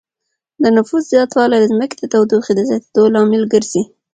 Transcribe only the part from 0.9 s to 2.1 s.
ډېروالی د ځمکې د